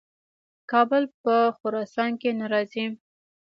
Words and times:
کابل 0.71 1.03
په 1.23 1.35
خراسان 1.57 2.11
کې 2.21 2.29
نه 2.39 2.45
راځي. 2.53 2.85